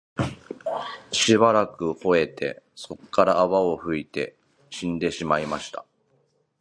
[1.11, 4.35] しばらく吠って、それから泡を吐いて
[4.71, 5.85] 死んでしまいました